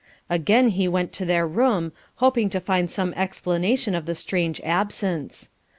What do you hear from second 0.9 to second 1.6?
to their